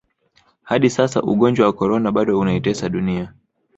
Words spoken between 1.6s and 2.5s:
wa Corona bado